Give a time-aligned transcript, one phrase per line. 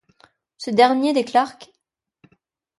[0.57, 1.67] Ce dernier déclare qu'.